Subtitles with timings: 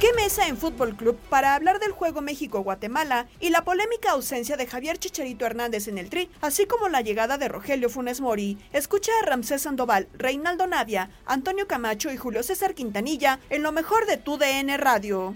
[0.00, 4.68] ¿Qué mesa en Fútbol Club para hablar del juego México-Guatemala y la polémica ausencia de
[4.68, 8.58] Javier Chicharito Hernández en el tri, así como la llegada de Rogelio Funes Mori?
[8.72, 14.06] Escucha a Ramsés Sandoval, Reinaldo Navia, Antonio Camacho y Julio César Quintanilla en lo mejor
[14.06, 15.34] de tu DN Radio.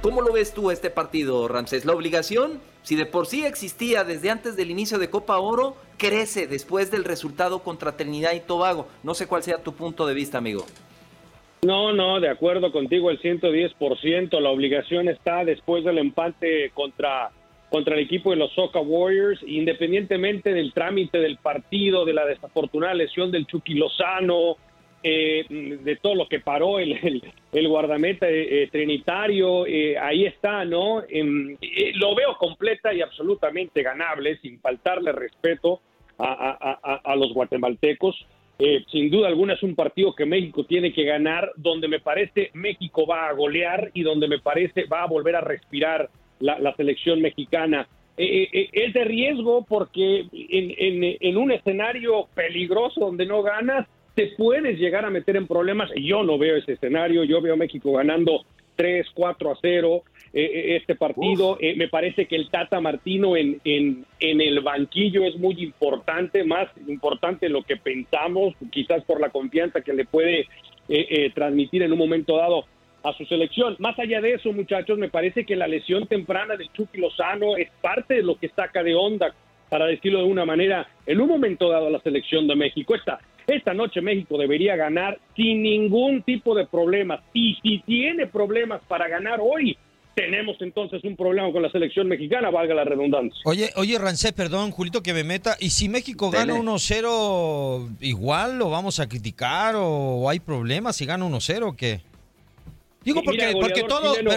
[0.00, 1.84] ¿Cómo lo ves tú este partido, Ramsés?
[1.84, 6.46] La obligación, si de por sí existía desde antes del inicio de Copa Oro, crece
[6.46, 8.86] después del resultado contra Trinidad y Tobago.
[9.02, 10.64] No sé cuál sea tu punto de vista, amigo.
[11.62, 14.40] No, no, de acuerdo contigo el 110%.
[14.40, 17.32] La obligación está después del empate contra,
[17.68, 22.94] contra el equipo de los Soca Warriors, independientemente del trámite del partido, de la desafortunada
[22.94, 24.58] lesión del Chucky Lozano,
[25.02, 27.22] eh, de todo lo que paró el,
[27.52, 31.02] el, guardameta eh, eh, trinitario, eh, ahí está, ¿no?
[31.08, 31.56] Em,
[31.94, 35.80] lo veo completa y absolutamente ganable, sin faltarle respeto
[36.18, 38.16] a, a- a- los guatemaltecos.
[38.90, 43.06] Sin duda alguna es un partido que México tiene que ganar, donde me parece México
[43.06, 46.10] va a golear y donde me parece va a volver a respirar
[46.40, 47.86] la, selección mexicana.
[48.16, 53.86] Es de riesgo porque en, en- en un escenario peligroso donde no ganas,
[54.18, 55.92] te puedes llegar a meter en problemas.
[55.94, 60.02] Yo no veo ese escenario, yo veo a México ganando 3, 4 a 0
[60.32, 61.56] eh, eh, este partido.
[61.60, 66.42] Eh, me parece que el Tata Martino en, en, en el banquillo es muy importante,
[66.42, 70.46] más importante de lo que pensamos, quizás por la confianza que le puede eh,
[70.88, 72.64] eh, transmitir en un momento dado
[73.04, 73.76] a su selección.
[73.78, 77.70] Más allá de eso, muchachos, me parece que la lesión temprana del Chucky Lozano es
[77.80, 79.32] parte de lo que saca de onda,
[79.68, 82.96] para decirlo de una manera, en un momento dado a la selección de México.
[82.96, 87.20] Esta, esta noche México debería ganar sin ningún tipo de problemas.
[87.32, 89.76] Y si tiene problemas para ganar hoy,
[90.14, 93.40] tenemos entonces un problema con la selección mexicana, valga la redundancia.
[93.44, 95.56] Oye, oye, Rancés, perdón, Julito, que me meta.
[95.60, 96.64] ¿Y si México gana Dele.
[96.64, 102.02] 1-0, igual lo vamos a criticar o hay problemas si gana 1-0 o qué?
[103.04, 103.84] Digo, porque, mira, porque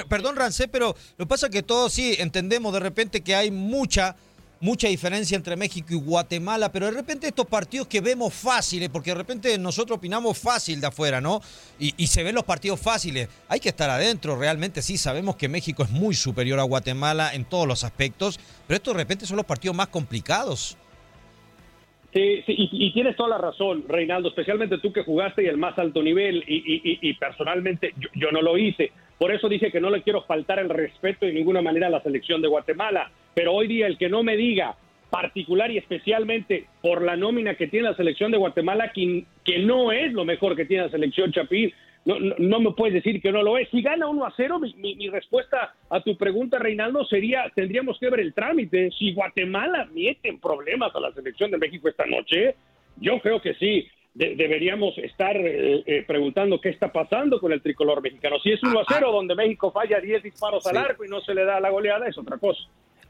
[0.08, 3.52] perdón, Rancés, pero lo que pasa es que todos sí entendemos de repente que hay
[3.52, 4.16] mucha,
[4.62, 9.10] mucha diferencia entre México y Guatemala, pero de repente estos partidos que vemos fáciles, porque
[9.10, 11.42] de repente nosotros opinamos fácil de afuera, ¿no?
[11.80, 13.28] Y, se ven los partidos fáciles.
[13.50, 17.44] Hay que estar adentro, realmente sí, sabemos que México es muy superior a Guatemala en
[17.46, 20.78] todos los aspectos, pero estos de repente son los partidos más complicados.
[22.14, 25.80] Sí, sí, y, tienes toda la razón, Reinaldo, especialmente tú que jugaste y el más
[25.80, 28.92] alto nivel, y, y- y- personalmente yo no lo hice.
[29.22, 32.02] Por eso dije que no le quiero faltar el respeto de ninguna manera a la
[32.02, 33.12] selección de Guatemala.
[33.36, 34.76] Pero hoy día el que no me diga,
[35.12, 39.26] particular y especialmente por la nómina que tiene la selección de Guatemala, que,
[39.60, 41.72] no es lo mejor que tiene la selección Chapín,
[42.04, 43.70] no, no, me puedes decir que no lo es.
[43.70, 48.00] Si gana 1 a 0, mi, mi- mi respuesta a tu pregunta, Reinaldo, sería, tendríamos
[48.00, 48.90] que ver el trámite.
[48.98, 52.56] Si Guatemala mete en problemas a la selección de México esta noche,
[52.98, 53.88] yo creo que sí.
[54.14, 58.38] De- deberíamos estar eh, eh, preguntando qué está pasando con el tricolor mexicano.
[58.44, 61.34] Si es 1 a 0, donde México falla 10 disparos al arco y no se
[61.34, 62.62] le da la goleada, es otra cosa.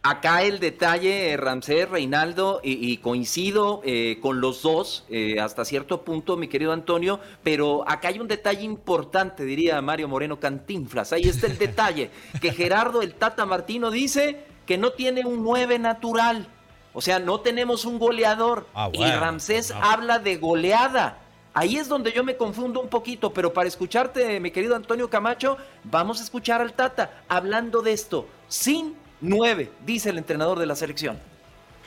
[0.04, 6.38] Acá el detalle, Ramsés, Reinaldo, y, coincido eh, con los dos eh, hasta cierto punto,
[6.38, 11.14] mi querido Antonio, pero acá hay un detalle importante, diría Mario Moreno Cantinflas.
[11.14, 12.10] Ahí está el detalle,
[12.42, 16.48] que Gerardo el Tata Martino dice que no tiene un 9 natural.
[16.94, 18.68] O sea, no tenemos un goleador.
[18.74, 21.18] Ah, y Ramsés habla de goleada.
[21.54, 25.58] Ahí es donde yo me confundo un poquito, pero para escucharte, mi querido Antonio Camacho,
[25.84, 30.76] vamos a escuchar al Tata hablando de esto, sin Nueve, dice el entrenador de la
[30.76, 31.20] selección.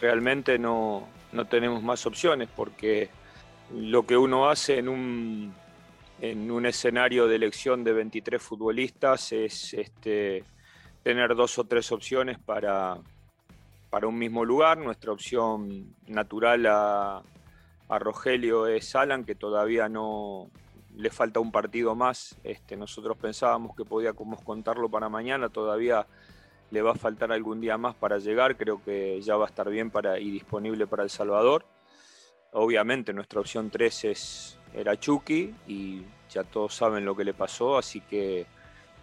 [0.01, 3.11] Realmente no, no tenemos más opciones porque
[3.75, 5.55] lo que uno hace en un,
[6.21, 10.45] en un escenario de elección de 23 futbolistas es este,
[11.03, 12.99] tener dos o tres opciones para,
[13.95, 14.79] para un mismo lugar.
[14.79, 17.23] Nuestra opción natural a,
[17.89, 20.51] Rogelio es Alan, que todavía no
[20.97, 22.37] le falta un partido más.
[22.43, 26.09] Este, nosotros pensábamos que podíamos contarlo para mañana, todavía
[26.73, 29.71] le va a faltar algún día más para llegar, creo que ya va a estar
[29.71, 31.65] bien para, y disponible para El Salvador.
[32.51, 37.79] Obviamente nuestra opción 3 es, era Chucky y ya todos saben lo que le pasó,
[37.79, 38.45] así que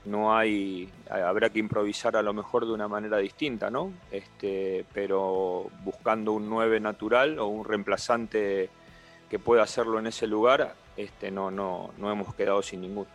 [0.06, 3.92] no hay, habrá que improvisar a lo mejor de una manera distinta, ¿no?
[4.12, 8.70] Este, pero buscando un 9 natural o un reemplazante
[9.30, 13.08] que pueda hacerlo en ese lugar, este, no, no, no hemos quedado sin ninguno.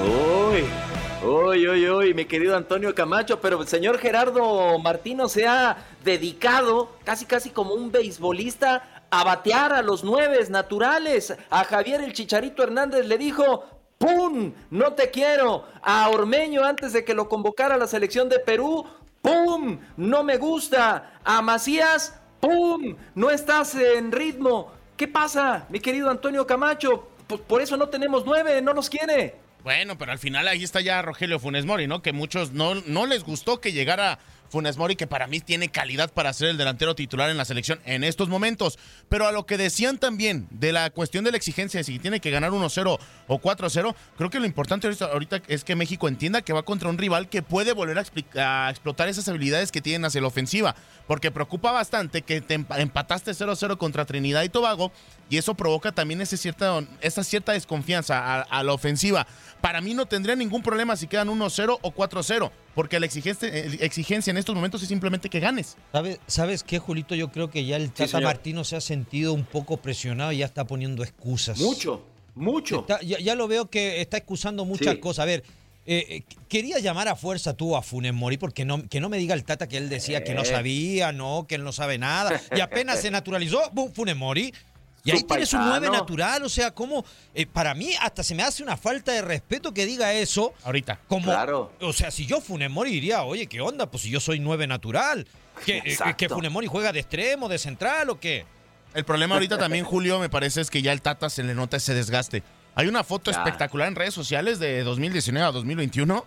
[0.00, 0.64] Uy,
[1.24, 6.90] Uy, uy, uy, mi querido Antonio Camacho, pero el señor Gerardo Martino se ha dedicado
[7.02, 11.34] casi, casi como un beisbolista a batear a los nueves naturales.
[11.48, 13.64] A Javier el Chicharito Hernández le dijo,
[14.04, 14.52] ¡pum!
[14.70, 15.66] No te quiero.
[15.82, 18.84] A Ormeño antes de que lo convocara la selección de Perú,
[19.22, 19.78] ¡pum!
[19.96, 21.18] No me gusta.
[21.24, 22.96] A Macías, ¡pum!
[23.14, 24.72] No estás en ritmo.
[24.96, 27.08] ¿Qué pasa, mi querido Antonio Camacho?
[27.26, 29.36] Pues por eso no tenemos nueve, no nos quiere.
[29.62, 32.02] Bueno, pero al final ahí está ya Rogelio Funes Mori, ¿no?
[32.02, 34.18] Que muchos no, no les gustó que llegara
[34.48, 37.80] Funes Mori, que para mí tiene calidad para ser el delantero titular en la selección
[37.84, 38.78] en estos momentos.
[39.08, 42.20] Pero a lo que decían también de la cuestión de la exigencia de si tiene
[42.20, 46.52] que ganar 1-0 o 4-0, creo que lo importante ahorita es que México entienda que
[46.52, 47.98] va contra un rival que puede volver
[48.38, 50.74] a, explotar esas habilidades que tienen hacia la ofensiva.
[51.06, 54.92] Porque preocupa bastante que te empataste 0-0 contra Trinidad y Tobago
[55.30, 59.26] y eso provoca también ese cierta, esa cierta desconfianza a, la ofensiva.
[59.60, 64.32] Para mí no tendría ningún problema si quedan 1-0 o 4-0, porque la exigencia, exigencia,
[64.34, 65.76] en estos momentos es simplemente que ganes.
[65.92, 67.14] ¿Sabes, ¿Sabes qué, Julito?
[67.14, 70.46] Yo creo que ya el Tata Martino se ha sentido un poco presionado y ya
[70.46, 71.58] está poniendo excusas.
[71.58, 72.04] Mucho,
[72.34, 72.86] mucho.
[73.02, 75.22] ya, lo veo que está excusando muchas cosas.
[75.22, 75.44] A ver,
[75.86, 79.18] eh, eh, quería llamar a fuerza tú a Funes Mori porque no, que no me
[79.18, 80.46] diga el Tata que él decía que no eh.
[80.46, 82.40] sabía, no, que él no sabe nada.
[82.56, 83.92] Y apenas se naturalizó, ¡bum!
[83.92, 84.52] Funes Mori
[85.04, 87.04] y ahí tienes un 9 natural, o sea, como
[87.34, 90.54] eh, para mí hasta se me hace una falta de respeto que diga eso.
[90.64, 90.98] Ahorita.
[91.08, 91.72] Como, claro.
[91.80, 93.90] O sea, si yo Funemori diría, oye, ¿qué onda?
[93.90, 95.26] Pues si yo soy 9 natural.
[95.66, 98.46] ¿Que, eh, que Funemori juega de extremo, de central o qué?
[98.94, 101.76] El problema ahorita también, Julio, me parece es que ya el Tata se le nota
[101.76, 102.42] ese desgaste.
[102.74, 106.24] Hay una foto espectacular en redes sociales de 2019 a 2021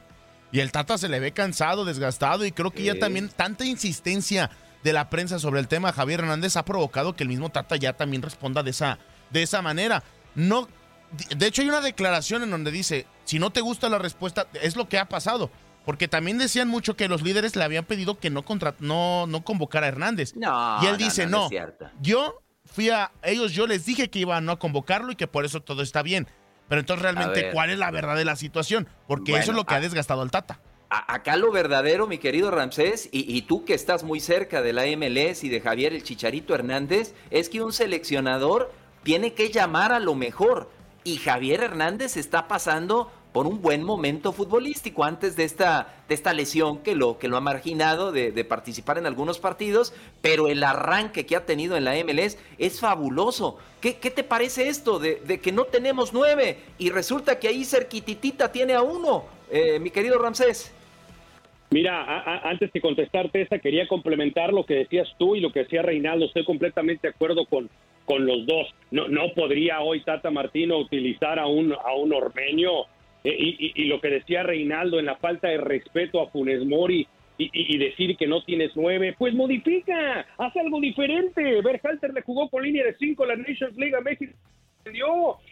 [0.51, 4.51] y el Tata se le ve cansado, desgastado y creo que ya también tanta insistencia
[4.83, 7.93] de la prensa sobre el tema Javier Hernández ha provocado que el mismo Tata ya
[7.93, 10.03] también responda de esa, de esa manera.
[10.35, 10.67] No,
[11.35, 14.75] de hecho hay una declaración en donde dice, si no te gusta la respuesta, es
[14.75, 15.49] lo que ha pasado.
[15.85, 19.45] Porque también decían mucho que los líderes le habían pedido que no, contra, no, no
[19.45, 20.33] convocara a Hernández.
[20.35, 21.49] y él dice, no,
[22.01, 25.45] yo fui a ellos, yo les dije que iba a no convocarlo y que por
[25.45, 26.27] eso todo está bien.
[26.67, 28.89] Pero entonces realmente, ¿cuál es la verdad de la situación?
[29.07, 33.09] Porque eso es lo que ha desgastado al Tata acá lo verdadero, mi querido Ramsés,
[33.11, 37.13] y, tú que estás muy cerca de la MLS y de Javier el Chicharito Hernández,
[37.29, 38.71] es que un seleccionador
[39.03, 40.69] tiene que llamar a lo mejor.
[41.03, 46.33] Y Javier Hernández está pasando por un buen momento futbolístico antes de esta, de esta
[46.33, 51.25] lesión que lo, que lo ha marginado de, participar en algunos partidos, pero el arranque
[51.25, 53.57] que ha tenido en la MLS es fabuloso.
[53.81, 58.73] ¿Qué, te parece esto de, que no tenemos nueve y resulta que ahí cerquititita tiene
[58.73, 60.71] a uno, eh, mi querido Ramsés?
[61.69, 65.81] Mira, antes de contestarte esa, quería complementar lo que decías tú y lo que decía
[65.81, 66.25] Reinaldo.
[66.25, 67.69] Estoy completamente de acuerdo con,
[68.05, 68.73] con los dos.
[68.89, 72.71] No, no podría hoy Tata Martino utilizar a un, a un ormeño
[73.23, 73.35] eh,
[73.75, 77.05] y, lo que decía Reinaldo en la falta de respeto a Funes Mori
[77.37, 81.61] y, decir que no tienes nueve, pues modifica, haz algo diferente.
[81.61, 84.33] Berhalter le jugó con línea de cinco la Nations League a México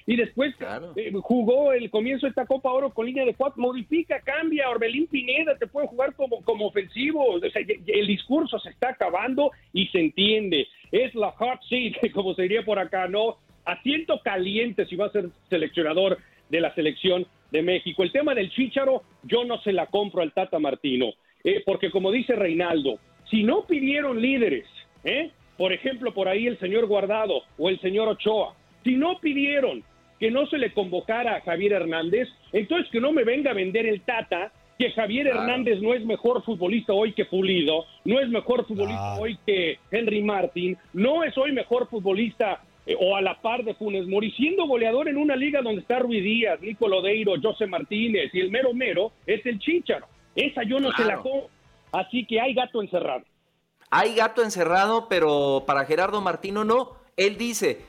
[0.05, 0.55] y después
[0.95, 5.07] eh, jugó el comienzo de esta Copa Oro con línea de cuatro, modifica, cambia, Orbelín
[5.07, 10.67] Pineda te puede jugar como, como ofensivo, el discurso se está acabando y se entiende,
[10.91, 13.37] es la hot seat, como se diría por acá, ¿no?
[13.65, 18.03] Asiento caliente si va a ser seleccionador de la selección de México.
[18.03, 21.13] El tema del Chícharo, yo no se la compro al Tata Martino.
[21.43, 22.99] eh, porque como dice Reinaldo,
[23.29, 24.65] si no pidieron líderes,
[25.03, 25.31] ¿eh?
[25.57, 29.83] por ejemplo, por ahí el señor Guardado o el señor Ochoa, si no pidieron
[30.19, 33.85] que no se le convocara a Javier Hernández, entonces que no me venga a vender
[33.85, 38.65] el Tata que Javier Hernández no es mejor futbolista hoy que Pulido, no es mejor
[38.65, 43.63] futbolista hoy que Henry Martin, no es hoy mejor futbolista eh, o a la par
[43.63, 47.67] de Funes Mori, siendo goleador en una liga donde está Ruiz Díaz, Nico Lodeiro, José
[47.67, 50.07] Martínez y el mero mero es el Chícharo.
[50.35, 51.49] Esa yo no se la como,
[51.91, 53.23] así que hay gato encerrado.
[53.89, 56.91] Hay gato encerrado, pero para Gerardo Martino no.
[57.15, 57.79] Él dice,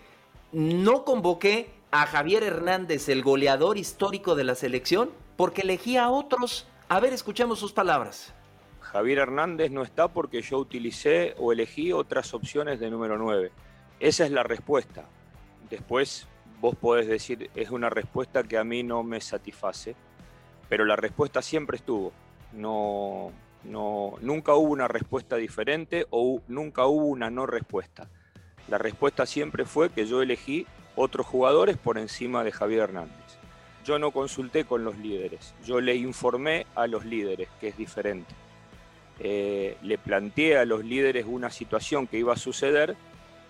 [0.56, 6.66] no convoqué a Javier Hernández, el goleador histórico de la selección, porque elegí a otros
[6.88, 8.32] a ver, escuchemos sus palabras.
[8.80, 13.50] Javier Hernández no está porque yo utilicé o elegí otras opciones de número 9.
[13.98, 15.04] Esa es la respuesta.
[15.68, 16.28] Después
[16.60, 19.96] vos podés decir, es una respuesta que a mí no me satisface,
[20.68, 22.12] pero la respuesta siempre estuvo.
[22.52, 23.32] No,
[23.64, 28.08] no, nunca hubo una respuesta diferente o nunca hubo una no respuesta.
[28.68, 33.26] La respuesta siempre fue que yo elegí otros jugadores por encima de Javier Hernández
[33.86, 38.34] yo no consulté con los líderes, yo le informé a los líderes, que es diferente.
[39.20, 42.96] Eh, le planteé a los líderes una situación que iba a suceder,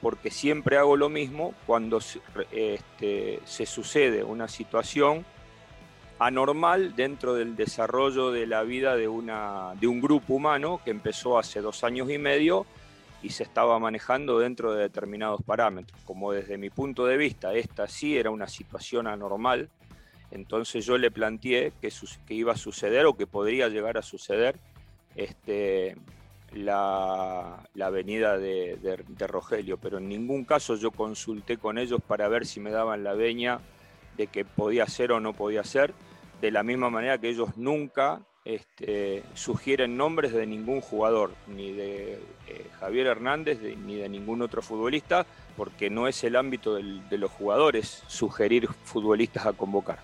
[0.02, 2.00] porque siempre hago lo mismo cuando
[2.52, 5.24] este, se sucede una situación
[6.18, 11.38] anormal dentro del desarrollo de la vida de, una, de un grupo humano que empezó
[11.38, 12.66] hace dos años y medio
[13.22, 16.00] y se estaba manejando dentro de determinados parámetros.
[16.04, 19.70] Como desde mi punto de vista esta sí era una situación anormal,
[20.30, 21.90] entonces yo le planteé que,
[22.28, 24.56] iba a suceder o que podría llegar a suceder
[25.14, 25.96] este,
[26.52, 32.60] la, venida de, Rogelio, pero en ningún caso yo consulté con ellos para ver si
[32.60, 33.60] me daban la veña
[34.16, 35.94] de que podía ser o no podía ser,
[36.40, 42.12] de la misma manera que ellos nunca este, sugieren nombres de ningún jugador, ni de
[42.46, 45.26] eh, Javier Hernández ni de ningún otro futbolista,
[45.56, 49.98] porque no es el ámbito de los jugadores sugerir futbolistas a convocar.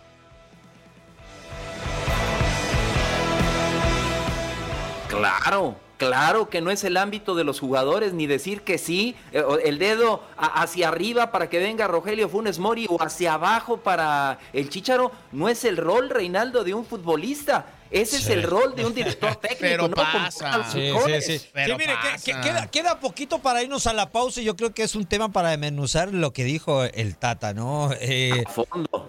[5.08, 9.42] Claro, claro que no es el ámbito de los jugadores ni decir que sí, eh,
[9.64, 14.68] el dedo hacia arriba para que venga Rogelio Funes Mori o hacia abajo para el
[14.68, 17.66] Chicharo, no es el rol, Reinaldo, de un futbolista.
[17.90, 19.60] Ese es el rol de un director técnico.
[19.60, 19.94] Pero ¿no?
[19.94, 20.64] pasa.
[20.72, 20.90] Sí,
[21.20, 21.48] sí, sí.
[21.54, 21.94] mire,
[22.24, 25.30] queda, queda, poquito para irnos a la pausa y yo creo que es un tema
[25.30, 27.90] para desmenuzar lo que dijo el Tata, ¿no?
[28.00, 28.44] Eh,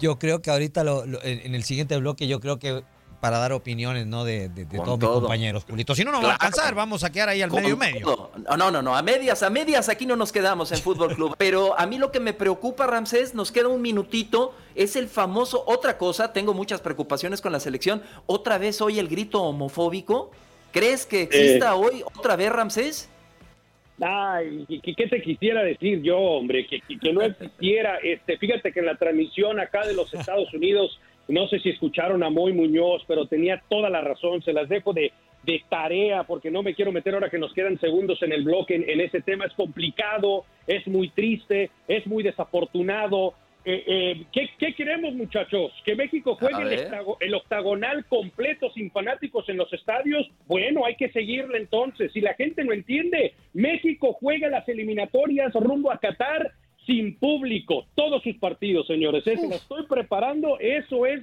[0.00, 0.84] yo creo que ahorita
[1.22, 2.84] en el siguiente bloque yo creo que
[3.24, 4.22] para dar opiniones, ¿no?
[4.22, 5.94] De, todos mis compañeros, Julito.
[5.94, 8.28] Si no, no va a alcanzar, vamos a quedar ahí al medio medio.
[8.58, 11.34] No, no, no, a medias, a medias aquí no nos quedamos en Fútbol Club.
[11.38, 15.64] Pero a mí lo que me preocupa, Ramsés, nos queda un minutito, es el famoso,
[15.66, 20.30] otra cosa, tengo muchas preocupaciones con la selección, otra vez hoy el grito homofóbico.
[20.70, 21.78] ¿Crees que exista eh.
[21.78, 23.08] hoy otra vez, Ramsés?
[24.02, 26.66] Ay, ¿qué, te quisiera decir yo, hombre?
[26.66, 27.96] Que, que, no existiera.
[28.02, 32.22] Este, fíjate que en la transmisión acá de los Estados Unidos no sé si escucharon
[32.22, 34.42] a Moy Muñoz, pero tenía toda la razón.
[34.42, 35.12] Se las dejo de,
[35.68, 39.00] tarea porque no me quiero meter ahora que nos quedan segundos en el bloque en,
[39.00, 39.44] ese tema.
[39.44, 43.34] Es complicado, es muy triste, es muy desafortunado.
[43.66, 44.24] Eh, eh,
[44.58, 45.72] ¿qué, queremos, muchachos?
[45.84, 46.88] ¿Que México juegue el,
[47.20, 50.30] el, octagonal completo sin fanáticos en los estadios?
[50.46, 52.12] Bueno, hay que seguirle entonces.
[52.12, 56.52] Si la gente no entiende, México juega las eliminatorias rumbo a Qatar
[56.86, 59.26] sin público todos sus partidos, señores.
[59.26, 61.22] Es, me estoy preparando, eso es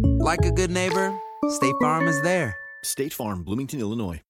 [0.21, 1.11] like a good neighbor,
[1.49, 2.55] State Farm is there.
[2.83, 4.21] State Farm, Bloomington, Illinois.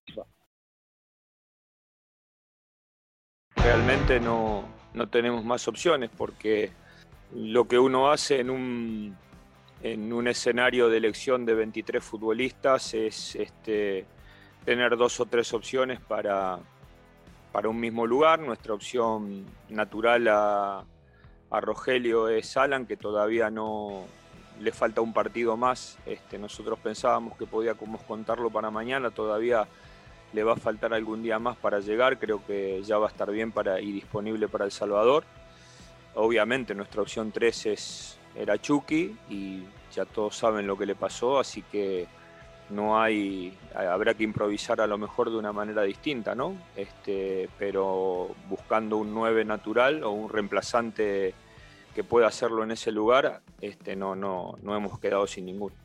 [3.55, 6.71] Realmente no, no tenemos más opciones porque
[7.35, 9.17] lo que uno hace en un,
[9.83, 14.05] en un escenario de elección de 23 futbolistas es este,
[14.65, 16.59] tener dos o tres opciones para,
[17.51, 18.39] para un mismo lugar.
[18.39, 20.85] Nuestra opción natural a,
[21.49, 24.05] a Rogelio es Alan, que todavía no
[24.61, 25.97] le falta un partido más.
[26.05, 29.67] Este, nosotros pensábamos que podíamos contarlo para mañana, todavía
[30.33, 32.19] le va a faltar algún día más para llegar.
[32.19, 35.23] Creo que ya va a estar bien para, y disponible para El Salvador.
[36.15, 39.63] Obviamente nuestra opción 3 es, era Chucky y
[39.93, 42.07] ya todos saben lo que le pasó, así que
[42.69, 46.55] no hay, habrá que improvisar a lo mejor de una manera distinta, ¿no?
[46.75, 51.33] Este, pero buscando un 9 natural o un reemplazante
[51.95, 55.75] que pueda hacerlo en ese lugar, este, no, no, no hemos quedado sin ninguno.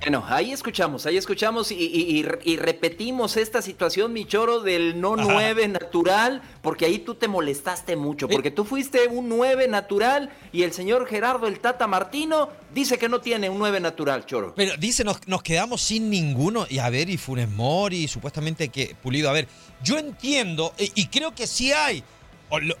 [0.00, 5.00] Bueno, ahí escuchamos, ahí escuchamos y, y- y- y repetimos esta situación, mi choro, del
[5.00, 5.24] no Ajá.
[5.32, 10.62] 9 natural, porque ahí tú te molestaste mucho, porque tú fuiste un 9 natural y
[10.62, 14.54] el señor Gerardo el Tata Martino dice que no tiene un 9 natural, choro.
[14.56, 16.66] Pero dice, nos, nos quedamos sin ninguno.
[16.68, 19.28] Y a ver, y Funes Mori, supuestamente que Pulido.
[19.28, 19.46] A ver,
[19.82, 22.02] yo entiendo, y, creo que sí hay.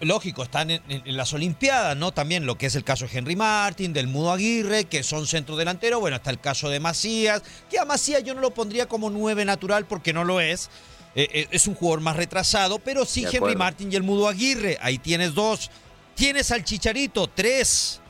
[0.00, 2.12] lógico, están en, en- en las Olimpiadas, ¿no?
[2.12, 5.56] También lo que es el caso de Henry Martin, del Mudo Aguirre, que son centro
[5.56, 6.00] delantero.
[6.00, 9.44] Bueno, está el caso de Macías, que a Macías yo no lo pondría como nueve
[9.44, 10.70] natural porque no lo es.
[11.14, 13.58] Eh, eh, es un jugador más retrasado, pero sí De Henry acuerdo.
[13.58, 14.78] Martin y el Mudo Aguirre.
[14.80, 15.70] Ahí tienes dos.
[16.14, 18.00] Tienes al Chicharito, tres.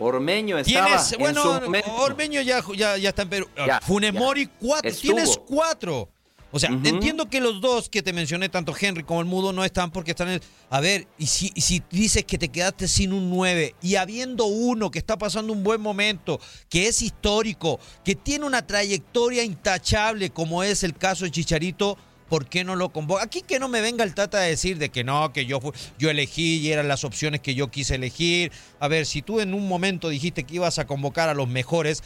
[0.00, 1.92] Ormeño estaba Tienes, en bueno, su momento.
[1.96, 3.48] Ormeño ya, ya, ya está en Perú.
[3.56, 4.12] Ya, Funes.
[4.14, 4.88] Mori, cuatro.
[4.90, 5.14] Estuvo.
[5.14, 6.08] Tienes cuatro.
[6.50, 9.64] O sea, entiendo que los dos que te mencioné, tanto Henry como el Mudo, no
[9.64, 10.40] están porque están en.
[10.70, 14.46] A ver, y si, y si dices que te quedaste sin un 9 y habiendo
[14.46, 20.30] uno que está pasando un buen momento, que es histórico, que tiene una trayectoria intachable
[20.30, 23.22] como es el caso de Chicharito, ¿por qué no lo convoca?
[23.22, 25.60] Aquí que no me venga el Tata a decir de que no, que yo,
[25.98, 28.52] yo elegí y eran las opciones que yo quise elegir.
[28.80, 32.02] A ver, si tú en un momento dijiste que ibas a convocar a los mejores,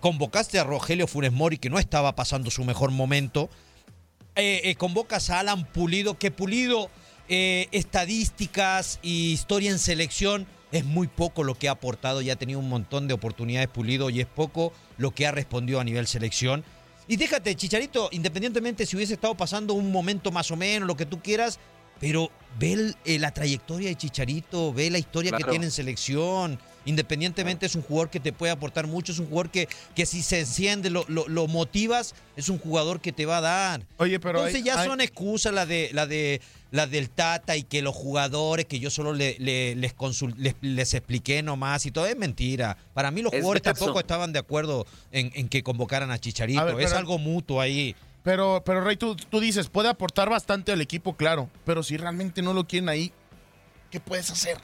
[0.00, 3.48] convocaste a Rogelio Funes Mori, que no estaba pasando su mejor momento.
[4.36, 6.90] Eh, eh, convocas a Alan Pulido, que Pulido,
[7.28, 12.36] eh, estadísticas y historia en selección, es muy poco lo que ha aportado, ya ha
[12.36, 16.06] tenido un montón de oportunidades Pulido y es poco lo que ha respondido a nivel
[16.06, 16.64] selección.
[17.08, 21.06] Y déjate, Chicharito, independientemente si hubiese estado pasando un momento más o menos, lo que
[21.06, 21.58] tú quieras,
[21.98, 26.58] pero ve el- eh, la trayectoria de Chicharito, ve la historia que tiene en selección.
[26.86, 30.22] Independientemente es un jugador que te puede aportar mucho, es un jugador que, que si
[30.22, 33.82] se enciende, lo, lo- lo motivas, es un jugador que te va a dar.
[33.98, 37.56] Oye, pero Entonces hay- ya hay- son excusas la de la de la del Tata
[37.56, 39.94] y que los jugadores que yo solo le- le- les,
[40.38, 42.76] les les expliqué nomás y todo es mentira.
[42.94, 46.60] Para mí los Es jugadores tampoco estaban de acuerdo en, en que convocaran a Chicharito.
[46.60, 47.94] A ver, es pero- algo mutuo ahí.
[48.22, 51.48] Pero, pero Rey, tú, tú dices, puede aportar bastante al equipo, claro.
[51.64, 53.12] Pero si realmente no lo quieren ahí,
[53.90, 54.56] ¿qué puedes hacer?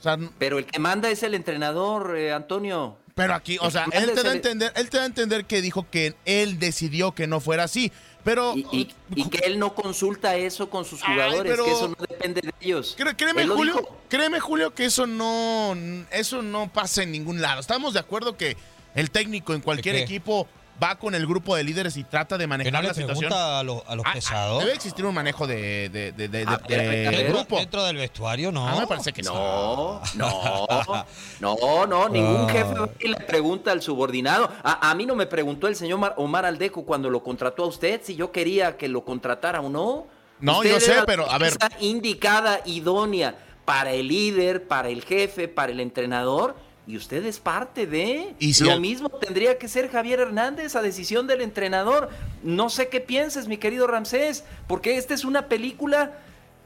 [0.00, 2.96] O sea, n- Pero el que manda es el entrenador, eh, Antonio.
[3.14, 5.60] pero aquí, o sea, él te da a entender, él te da a entender que
[5.60, 7.92] dijo que él decidió que no fuera así.
[8.24, 11.72] Pero Y, y- y que él no consulta eso con sus Ay, jugadores, pero- que
[11.72, 12.94] eso no depende de ellos.
[12.98, 13.96] Cré- créeme, Julio, dijo.
[14.10, 15.74] créeme, Julio, que eso no,
[16.10, 17.60] eso no pasa en ningún lado.
[17.60, 18.56] Estamos de acuerdo que
[18.94, 20.46] el técnico en cualquier equipo
[20.82, 23.28] va con el grupo de líderes y trata de Que manejar no le la situación.
[23.28, 24.58] pregunta a los, a los Ah, ah, pesados.
[24.60, 27.56] Debe existir un manejo de, de, de, de- A de- ver, de a ver, grupo.
[27.58, 28.66] Dentro del vestuario, no.
[28.68, 30.66] Ah, me parece que No, no,
[31.40, 32.52] no, no, ningún Ah.
[32.52, 34.50] jefe le pregunta al subordinado.
[34.62, 37.66] A, a mí no me preguntó el señor Mar- Omar Aldeco cuando lo contrató a
[37.66, 40.06] usted si yo quería que lo contratara o no.
[40.40, 41.52] No, Usted yo sé, pero, a ver.
[41.80, 43.34] indicada, idónea
[43.66, 46.56] para el líder, para el jefe, para el entrenador.
[46.90, 48.34] Y usted es parte de.
[48.40, 52.10] Y si Lo al- mismo tendría que ser Javier Hernández a decisión del entrenador.
[52.42, 56.12] No sé qué pienses, mi querido Ramsés, porque esta es una película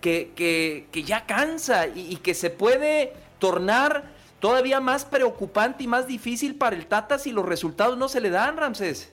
[0.01, 4.05] que, que- que ya cansa y, y que se puede tornar
[4.41, 8.31] todavía más preocupante y más difícil para el Tata si los resultados no se le
[8.31, 9.13] dan, Ramsés.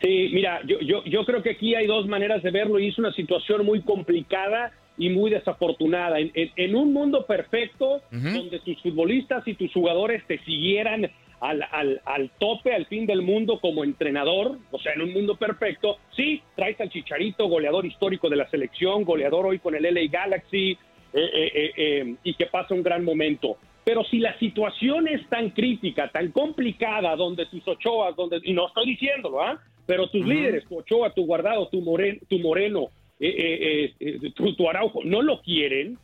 [0.00, 2.98] Sí, mira, yo, yo, yo creo que aquí hay dos maneras de verlo y es
[2.98, 6.18] una situación muy complicada y muy desafortunada.
[6.20, 8.00] En, en- en un mundo perfecto,
[8.34, 13.20] donde tus futbolistas y tus jugadores te siguieran al, al, al tope, al fin del
[13.22, 18.30] mundo como entrenador, o sea, en un mundo perfecto, sí, traes al Chicharito, goleador histórico
[18.30, 20.76] de la selección, goleador hoy con el LA Galaxy, eh,
[21.12, 23.56] eh, eh, eh, y que pasa un gran momento.
[23.84, 28.68] Pero si la situación es tan crítica, tan complicada, donde tus Ochoas, donde, y no
[28.68, 29.60] estoy diciéndolo, ¿ah?
[29.86, 32.86] Pero tus líderes, tu Ochoa, tu Guardado, tu Moreno, tu, Moreno,
[33.20, 35.98] eh, eh, eh, tu, tu Araujo, no lo quieren,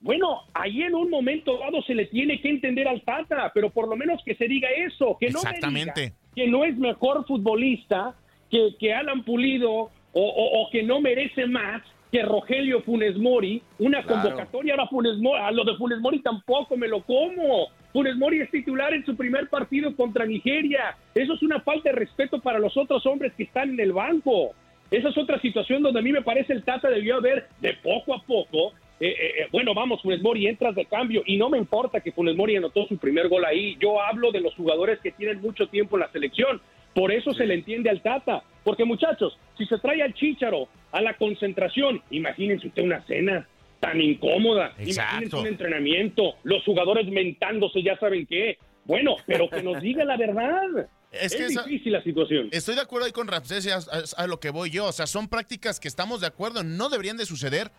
[0.00, 3.88] bueno, ahí en un momento dado se le tiene que entender al Tata, pero por
[3.88, 6.00] lo menos que se diga eso, que no me Exactamente.
[6.00, 8.14] diga que no es mejor futbolista
[8.50, 11.82] que, que Alan Pulido o, o- o que no merece más
[12.12, 14.22] que Rogelio Funes Mori, una Claro.
[14.22, 17.66] convocatoria a, Funes Mori, a lo de Funes Mori tampoco me lo como.
[17.92, 20.96] Funes Mori es titular en su primer partido contra Nigeria.
[21.14, 24.52] Eso es una falta de respeto para los otros hombres que están en el banco.
[24.90, 28.14] Esa es otra situación donde a mí me parece el Tata debió haber de poco
[28.14, 28.72] a poco.
[28.98, 32.12] eh, eh, eh, bueno, vamos, Funes Mori, entras de cambio y no me importa que
[32.12, 33.76] Funes Mori anotó su primer gol ahí.
[33.80, 36.60] Yo hablo de los jugadores que tienen mucho tiempo en la selección.
[36.94, 38.42] Por eso se le entiende al Tata.
[38.64, 43.46] Porque muchachos, si se trae al Chícharo a la concentración, imagínense usted una cena
[43.80, 44.72] tan incómoda.
[44.78, 45.40] Imagínense Exacto.
[45.40, 48.56] un entrenamiento, los jugadores mentándose, ya saben qué.
[48.86, 50.88] Bueno, pero que nos diga la verdad.
[51.12, 52.48] Es Es, que esa- difícil la situación.
[52.52, 54.86] Estoy de acuerdo ahí con Ramsés, a, a- a lo que voy yo.
[54.86, 57.70] O sea, son prácticas que estamos de acuerdo, no deberían de suceder,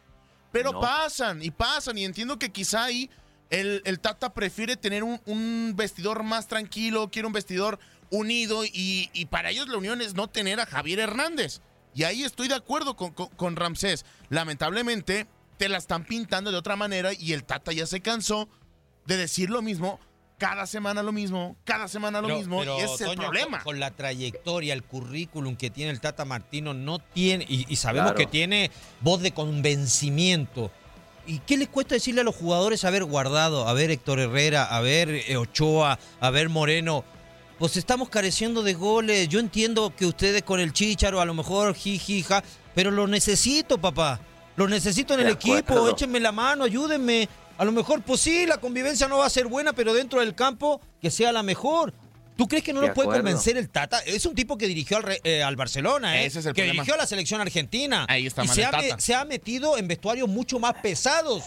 [0.51, 0.79] pero No.
[0.79, 1.97] pasan y pasan.
[1.97, 3.09] Y entiendo que quizá ahí
[3.49, 7.77] el, el Tata prefiere tener un, un vestidor más tranquilo, quiere un vestidor
[8.09, 11.61] unido y, y para ellos la unión es no tener a Javier Hernández.
[11.93, 14.05] Y ahí estoy de acuerdo con, con, con Ramsés.
[14.29, 18.47] Lamentablemente te la están pintando de otra manera y el Tata ya se cansó
[19.05, 19.99] de decir lo mismo.
[20.37, 23.21] Cada semana lo mismo, cada semana lo Pero- mismo, pero, y ese es el Toño,
[23.23, 23.57] problema.
[23.57, 27.75] Con, con la trayectoria, el currículum que tiene el Tata Martino, no tiene, y, y
[27.77, 28.17] sabemos Claro.
[28.17, 28.69] que tiene
[29.01, 30.69] voz de convencimiento.
[31.25, 34.79] ¿Y qué les cuesta decirle a los jugadores haber guardado, a ver Héctor Herrera, a
[34.79, 37.03] ver eh, Ochoa, a ver Moreno?
[37.59, 39.27] Pues estamos careciendo de goles.
[39.29, 42.43] Yo entiendo que ustedes con el Chícharo, a lo mejor jijija,
[42.75, 44.19] pero lo necesito, papá.
[44.55, 45.89] Lo necesito en el equipo.
[45.89, 47.27] Échenme la mano, ayúdenme.
[47.57, 50.35] A lo mejor, pues sí, la convivencia no va a ser buena, pero dentro del
[50.35, 51.93] campo que sea la mejor.
[52.35, 53.99] ¿Tú crees que no De lo puede convencer el Tata?
[54.05, 56.27] Es un tipo que dirigió al, Re- eh, al Barcelona, ¿eh?
[56.27, 56.73] Ese es el que problema.
[56.83, 58.05] dirigió a la selección argentina.
[58.07, 59.01] Ahí está y mal se el ha, me- Tata.
[59.01, 61.45] se ha metido en vestuarios mucho más pesados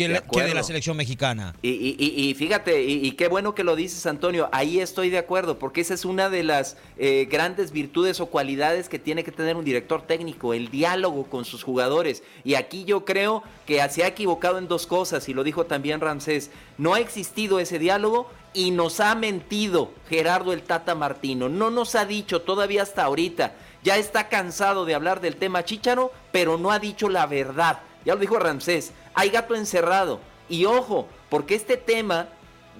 [0.00, 0.54] que, De la- que de acuerdo.
[0.54, 1.54] la selección mexicana.
[1.62, 5.10] Y, y- y- y fíjate, y, y qué bueno que lo dices, Antonio, ahí estoy
[5.10, 9.24] de acuerdo, porque esa es una de las eh, grandes virtudes o cualidades que tiene
[9.24, 12.22] que tener un director técnico, el diálogo con sus jugadores.
[12.44, 16.00] Y aquí yo creo que se ha equivocado en dos cosas, y lo dijo también
[16.00, 21.70] Ramsés, no ha existido ese diálogo y nos ha mentido Gerardo el Tata Martino, no
[21.70, 26.58] nos ha dicho todavía hasta ahorita, ya está cansado de hablar del tema Chícharo, pero
[26.58, 27.80] no ha dicho la verdad.
[28.04, 30.20] Ya lo dijo Ramsés, hay gato encerrado.
[30.48, 32.28] Y ojo, porque este tema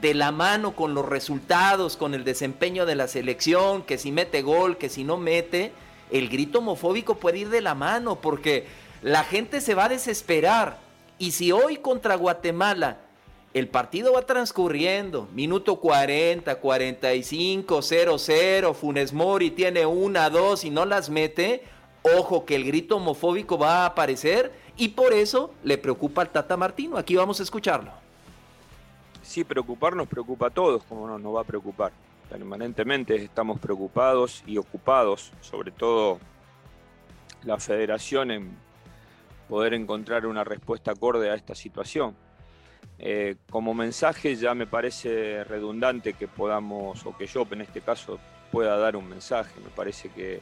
[0.00, 4.40] de la mano con los resultados, con el desempeño de la selección, que si mete
[4.40, 5.72] gol, que si no mete,
[6.10, 8.66] el grito homofóbico puede ir de la mano, porque
[9.02, 10.78] la gente se va a desesperar.
[11.18, 12.98] Y si hoy contra Guatemala
[13.52, 20.86] el partido va transcurriendo, minuto 40, 45, 0-0, Funes Mori tiene una, dos y no
[20.86, 21.64] las mete,
[22.02, 26.56] ojo que el grito homofóbico va a aparecer y por eso le preocupa al Tata
[26.56, 26.96] Martino.
[26.96, 27.92] Aquí vamos a escucharlo.
[29.22, 31.92] Sí, preocupar nos preocupa a todos, como no nos va a preocupar.
[32.30, 36.18] Permanentemente estamos preocupados y ocupados, sobre todo
[37.44, 38.56] la federación, en
[39.50, 42.16] poder encontrar una respuesta acorde a esta situación.
[42.98, 48.18] Eh, como mensaje ya me parece redundante que podamos, o que yo en este caso
[48.50, 49.60] pueda dar un mensaje.
[49.62, 50.40] Me parece que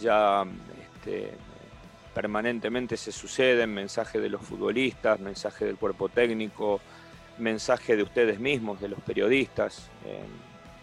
[0.00, 0.44] ya
[0.94, 1.32] este,
[2.16, 6.80] permanentemente se suceden mensajes de los futbolistas, mensajes del cuerpo técnico,
[7.36, 9.90] mensaje de ustedes mismos, de los periodistas.
[10.06, 10.24] eh,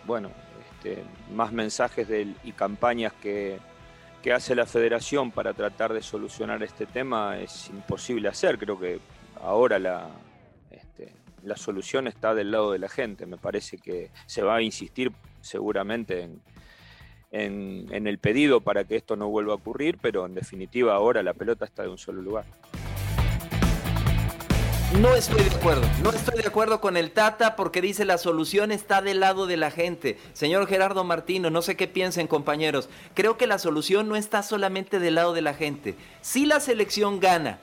[0.05, 0.29] bueno,
[0.63, 2.07] este, más mensajes
[2.43, 3.57] y campañas que,
[4.21, 8.59] que hace la federación para tratar de solucionar este tema es imposible hacer.
[8.59, 8.99] Creo que
[9.41, 10.09] ahora la,
[10.69, 13.25] este, la solución está del lado de la gente.
[13.25, 16.41] Me parece que se va a insistir seguramente en,
[17.33, 21.33] en, el pedido para que esto no vuelva a ocurrir, pero en definitiva ahora la
[21.33, 22.45] pelota está de un solo lugar.
[25.01, 28.71] No estoy de acuerdo, no estoy de acuerdo con el Tata porque dice la solución
[28.71, 30.19] está del lado de la gente.
[30.33, 34.99] Señor Gerardo Martino, no sé qué piensen compañeros, creo que la solución no está solamente
[34.99, 35.95] del lado de la gente.
[36.21, 37.57] Si la selección gana,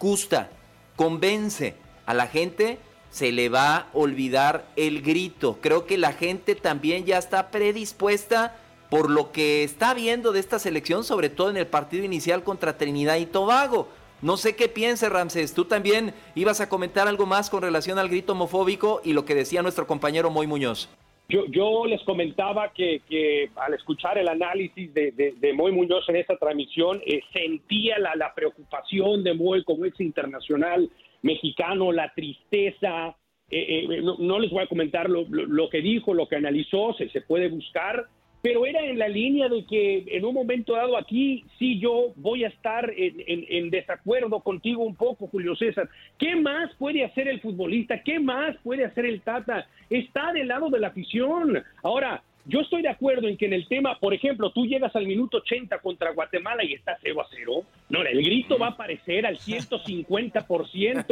[0.00, 0.50] gusta,
[0.96, 2.80] convence a la gente,
[3.10, 5.58] se le va a olvidar el grito.
[5.60, 8.56] Creo que la gente también ya está predispuesta
[8.92, 12.76] por lo que está viendo de esta selección, sobre todo en el partido inicial contra
[12.76, 13.88] Trinidad y Tobago.
[14.20, 18.10] No sé qué piense Ramses, tú también ibas a comentar algo más con relación al
[18.10, 20.90] grito homofóbico y lo que decía nuestro compañero Moy Muñoz.
[21.26, 26.36] Yo, yo les comentaba que, al escuchar el análisis de, de, Moy Muñoz en esta
[26.36, 30.90] transmisión, eh, sentía la, la, preocupación de Moy como ex internacional
[31.22, 33.16] mexicano, la tristeza.
[33.50, 37.48] Eh, eh, no, les voy a comentar lo, que dijo, lo que analizó, se puede
[37.48, 38.06] buscar
[38.42, 42.42] pero era en la línea de que en un momento dado aquí sí yo voy
[42.44, 45.88] a estar en, desacuerdo contigo un poco, Julio César.
[46.18, 48.02] ¿Qué más puede hacer el futbolista?
[48.02, 49.68] ¿Qué más puede hacer el Tata?
[49.88, 51.62] Está del lado de la afición.
[51.84, 55.06] Ahora, yo estoy de acuerdo en que en el tema, por ejemplo, tú llegas al
[55.06, 57.62] minuto 80 contra Guatemala y está 0 a 0.
[57.90, 61.06] No, el grito va a aparecer al 150%.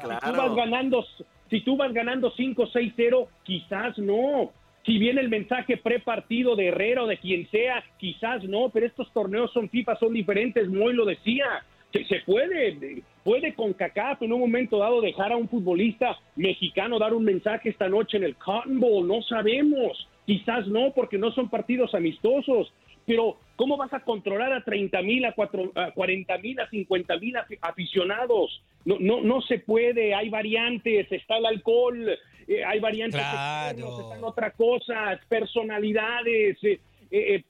[0.00, 0.20] claro.
[0.24, 1.06] Si tú vas ganando,
[1.48, 4.52] si tú vas ganando 5-6-0, quizás no
[4.84, 9.10] si viene el mensaje prepartido de Herrera o de quien sea, quizás no, pero estos
[9.12, 11.46] torneos son FIFA, son diferentes, Moy lo decía.
[11.92, 17.14] Se, puede, puede con CACAF en un momento dado dejar a un futbolista mexicano dar
[17.14, 21.48] un mensaje esta noche en el Cotton Bowl, no sabemos, quizás no, porque no son
[21.48, 22.72] partidos amistosos,
[23.06, 28.60] pero ¿cómo vas a controlar a 30 mil, a, 40 mil, a 50 mil aficionados?
[28.84, 32.18] No, no, no se puede, hay variantes, está el alcohol,
[32.48, 34.00] eh, hay variantes claro.
[34.00, 36.80] están otras cosas, personalidades, eh,
[37.10, 37.42] eh,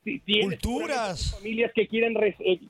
[0.43, 2.15] culturas, familias que quieren,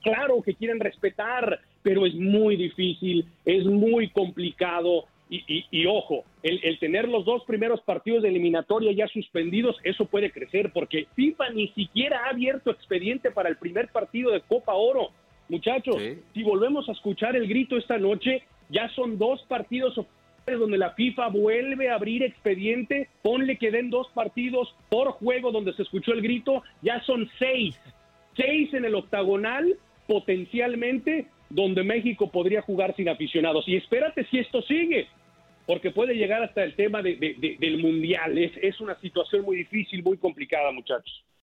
[0.01, 5.05] claro, que quieren respetar, pero es muy difícil, es muy complicado.
[5.27, 10.31] Y, ojo, el, el, tener los dos primeros partidos de eliminatoria ya suspendidos, eso puede
[10.31, 15.09] crecer, porque FIFA ni siquiera ha abierto expediente para el primer partido de Copa Oro.
[15.49, 15.97] Muchachos,
[16.33, 19.99] si volvemos a escuchar el grito esta noche, ya son dos partidos
[20.53, 25.73] donde la FIFA vuelve a abrir expediente, ponle que den dos partidos por juego donde
[25.73, 27.75] se escuchó el grito, ya son seis,
[28.37, 29.75] seis en el octagonal
[30.07, 33.67] potencialmente donde México podría jugar sin aficionados.
[33.67, 35.07] Y espérate si esto sigue,
[35.65, 38.37] porque puede llegar hasta el tema del mundial.
[38.37, 41.23] Es, es una situación muy difícil, muy complicada, muchachos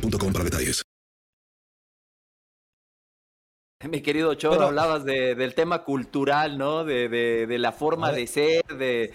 [0.00, 0.82] para detalles.
[3.88, 6.84] Mi querido Choro, hablabas del tema cultural, ¿no?
[6.84, 9.12] De, la forma de ser, de,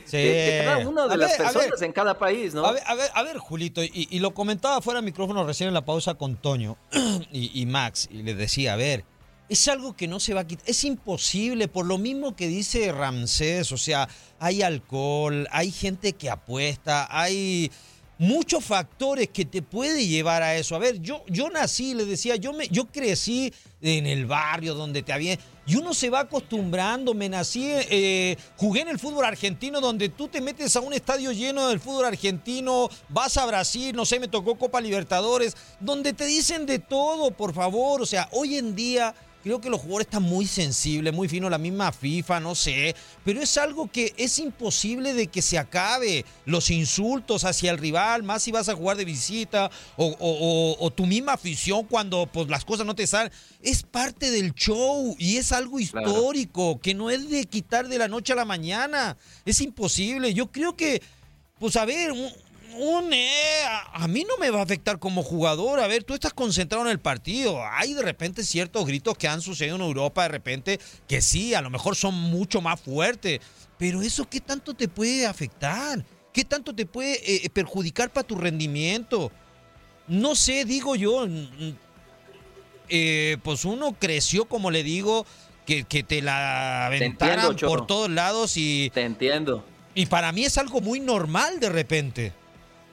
[0.66, 2.66] cada una de las personas en cada país, ¿no?
[2.66, 6.16] A ver, a ver, Julito, y, lo comentaba fuera de micrófono recién en la pausa
[6.16, 6.78] con Toño
[7.32, 9.06] y, y Max, y le decía, a ver,
[9.50, 12.92] es algo que no se va a quitar, es imposible, por lo mismo que dice
[12.92, 14.10] Ramsés, o sea,
[14.40, 17.72] hay alcohol, hay gente que apuesta, hay
[18.18, 20.76] muchos factores que te puede llevar a eso.
[20.76, 25.04] A ver, yo, yo nací, le decía, yo, me, yo crecí en el barrio donde
[25.04, 25.38] te había...
[25.70, 30.30] Y uno se va acostumbrando, me nací, eh, jugué en el fútbol argentino donde tú
[30.30, 34.30] te metes a un estadio lleno del fútbol argentino, vas a Brasil, no sé, me
[34.30, 38.02] tocó Copa Libertadores, donde te dicen de todo, por favor.
[38.02, 39.14] O sea, hoy en día
[39.48, 42.94] Creo que los jugadores están muy sensibles, muy finos, la misma FIFA, no sé.
[43.24, 46.26] Pero es algo que es imposible de que se acabe.
[46.44, 51.32] Los insultos hacia el rival, más si vas a jugar de visita, o, tu misma
[51.32, 53.32] afición cuando pues, las cosas no te salen.
[53.62, 58.10] Es parte del show y es algo histórico que no es de quitar de la
[58.10, 59.16] noche a la mañana.
[59.46, 60.34] Es imposible.
[60.34, 61.02] Yo creo que,
[61.58, 62.30] pues a ver, un,
[63.12, 63.63] eh,
[63.94, 65.80] a, mí no me va a afectar como jugador.
[65.80, 67.60] A ver, tú estás concentrado en el partido.
[67.72, 71.62] Hay de repente ciertos gritos que han sucedido en Europa de repente que sí, a
[71.62, 73.40] lo mejor son mucho más fuertes.
[73.78, 76.04] Pero eso, ¿qué tanto te puede afectar?
[76.34, 79.32] ¿Qué tanto te puede eh, eh, perjudicar para tu rendimiento?
[80.08, 81.28] No sé, digo yo.
[83.44, 85.26] pues uno creció, como le digo,
[85.66, 88.90] que, que te la aventaran por todos lados y...
[88.94, 89.66] Te entiendo.
[89.94, 92.34] Y para mí es algo muy normal de repente.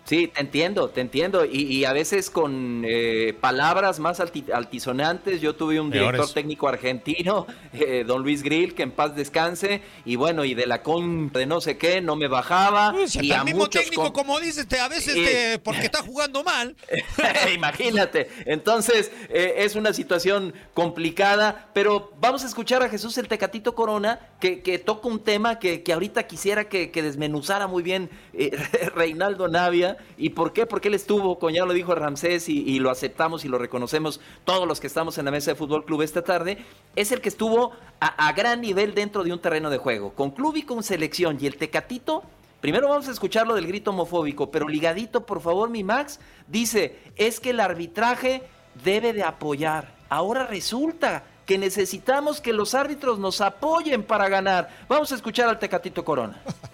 [0.05, 1.47] Sí, te entiendo, te entiendo.
[1.47, 5.41] Y, a veces con eh, palabras más altisonantes.
[5.41, 9.81] Yo tuve un director técnico argentino, eh, don Luis Grill, que en paz descanse.
[10.05, 12.95] Y bueno, y de la con de no sé qué, no me bajaba.
[13.15, 16.77] y el mismo técnico, como dices, a veces porque está jugando mal.
[17.55, 18.29] Imagínate.
[18.45, 21.71] Entonces, eh, es una situación complicada.
[21.73, 26.27] Pero vamos a escuchar a Jesús el Tecatito Corona, que, toca un tema que, ahorita
[26.27, 28.11] quisiera que, que desmenuzara muy bien
[28.95, 30.67] Reinaldo Navia ¿Y por qué?
[30.67, 34.67] Porque él estuvo, con ya lo dijo Ramsés y, lo aceptamos y lo reconocemos todos
[34.67, 36.59] los que estamos en la mesa de Fútbol Club esta tarde.
[36.97, 40.57] Es el que estuvo a, gran nivel dentro de un terreno de juego, con club
[40.57, 41.39] y con selección.
[41.41, 42.23] Y el Tecatito,
[42.61, 46.99] primero vamos a escuchar lo del grito homofóbico, pero ligadito, por favor, mi Max, dice,
[47.17, 48.43] es que el arbitraje
[48.83, 49.95] debe de apoyar.
[50.09, 54.71] Ahora resulta que necesitamos que los árbitros nos apoyen para ganar.
[54.89, 56.43] Vamos a escuchar al Tecatito Corona.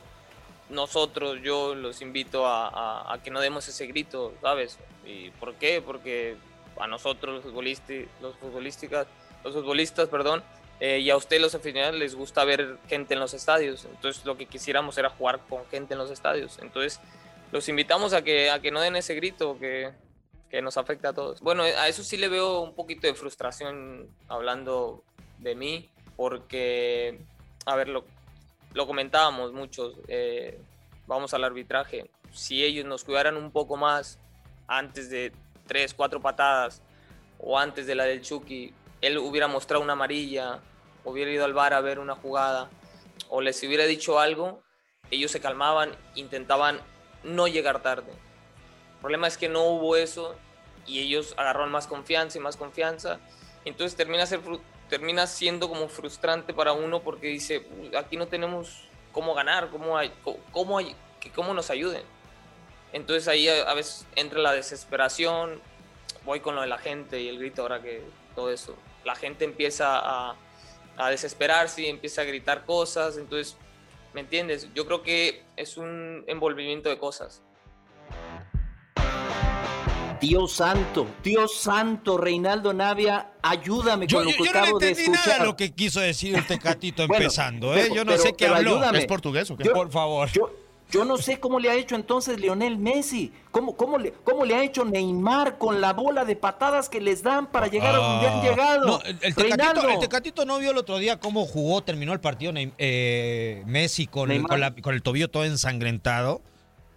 [0.70, 4.78] nosotros, yo los invito a, que no demos ese grito, ¿sabes?
[5.04, 5.82] ¿Y por qué?
[5.82, 6.36] Porque
[6.78, 9.06] a nosotros los futbolistas, los futbolistas,
[9.44, 10.42] los futbolistas, perdón,
[10.80, 13.84] eh, y a ustedes los aficionados les gusta ver gente en los estadios.
[13.84, 16.58] Entonces lo que quisiéramos era jugar con gente en los estadios.
[16.62, 17.00] Entonces
[17.52, 19.90] los invitamos a que, a que no den ese grito que,
[20.50, 21.40] que nos afecta a todos.
[21.40, 25.02] Bueno, a eso sí le veo un poquito de frustración hablando
[25.38, 27.18] de mí, porque,
[27.66, 28.04] a ver, lo,
[28.72, 30.60] lo comentábamos muchos, eh,
[31.06, 34.18] vamos al arbitraje, si ellos nos cuidaran un poco más
[34.68, 35.32] antes de
[35.66, 36.82] tres, cuatro patadas
[37.38, 40.60] o antes de la del Chucky, él hubiera mostrado una amarilla,
[41.04, 42.70] hubiera ido al bar a ver una jugada
[43.28, 44.62] o les hubiera dicho algo,
[45.10, 46.80] ellos se calmaban, intentaban
[47.24, 48.12] no llegar tarde.
[48.12, 50.36] El problema es que no hubo eso
[50.86, 53.18] y ellos agarraron más confianza y más confianza.
[53.64, 54.40] Entonces termina ser
[54.90, 60.12] termina siendo como frustrante para uno porque dice, aquí no tenemos cómo ganar, cómo, hay,
[60.52, 60.94] cómo, hay,
[61.34, 62.02] cómo nos ayuden.
[62.92, 65.60] Entonces ahí a, veces entra la desesperación,
[66.24, 68.02] voy con lo de la gente y el grito ahora que
[68.34, 68.76] todo eso.
[69.04, 70.36] La gente empieza a,
[70.96, 73.56] a desesperarse empieza a gritar cosas, entonces,
[74.12, 74.68] ¿me entiendes?
[74.74, 77.42] Yo creo que es un envolvimiento de cosas.
[80.20, 85.26] Dios santo, Dios santo, Reinaldo Navia, ayúdame con lo que yo acabo no de escuchar.
[85.26, 87.90] Nada lo que quiso decir el Tecatito empezando, ¿eh?
[87.94, 88.76] Yo no sé qué habló.
[88.76, 88.98] Ayúdame.
[88.98, 89.70] ¿Es portugués o qué?
[89.70, 90.28] Por favor.
[90.90, 93.32] Yo, no sé cómo le ha hecho entonces Lionel Messi.
[93.52, 97.22] ¿Cómo, cómo, le, ¿Cómo le ha hecho Neymar con la bola de patadas que les
[97.22, 98.42] dan para llegar a donde han ah.
[98.42, 98.86] llegado?
[98.86, 99.34] No, el,
[100.00, 104.94] tecatito, no vio el otro día cómo jugó, terminó el partido eh, Messi con, con
[104.94, 106.42] el tobillo todo ensangrentado.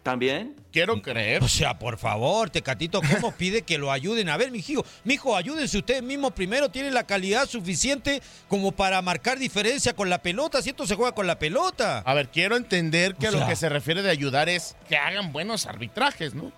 [0.03, 0.53] ¿También?
[0.73, 1.41] Quiero creer.
[1.41, 4.27] O sea, por favor, Tecatito, ¿cómo pide que lo ayuden?
[4.27, 6.69] A ver, mijo, mijo, ayúdense ustedes mismos primero.
[6.69, 10.61] Tienen la calidad suficiente como para marcar diferencia con la pelota.
[10.61, 11.99] Si esto se juega con la pelota.
[11.99, 15.31] A ver, quiero entender que a lo que se refiere de ayudar es que hagan
[15.31, 16.51] buenos arbitrajes, ¿no?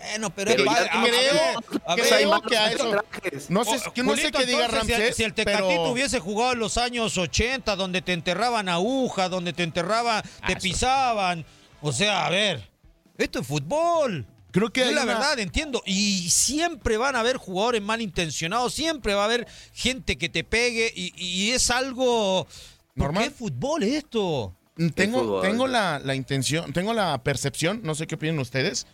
[0.00, 3.04] Bueno, pero, pero es creo, que a eso.
[3.48, 5.16] No sé, no sé qué diga Ramsés.
[5.16, 9.64] Si, el Tecatito hubiese jugado en los años 80, donde te enterraban agujas, donde te
[9.64, 11.44] enterraban, te ah, pisaban.
[11.80, 12.68] O sea, a ver,
[13.16, 14.26] esto es fútbol.
[14.50, 15.82] Creo que es la verdad, entiendo.
[15.84, 20.92] Y siempre van a haber jugadores malintencionados, siempre va a haber gente que te pegue
[20.94, 22.46] y, es algo
[22.94, 23.24] normal.
[23.24, 24.54] ¿Qué fútbol esto?
[24.94, 28.86] Tengo, tengo la, intención, tengo la percepción, no sé qué opinan ustedes,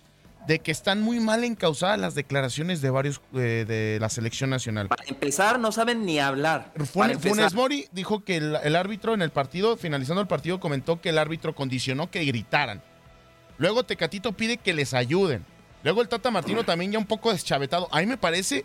[0.47, 4.89] de que están muy mal encausadas las declaraciones de varios eh, de la selección nacional.
[4.89, 6.73] Para empezar, no saben ni hablar.
[6.85, 11.19] Funes, Mori dijo que el, árbitro en el partido, finalizando el partido, comentó que el
[11.19, 12.83] árbitro condicionó que gritaran.
[13.57, 15.45] Luego Tecatito pide que les ayuden.
[15.83, 17.89] Luego el Tata Martino también ya un poco deschavetado.
[17.93, 18.65] A mí me parece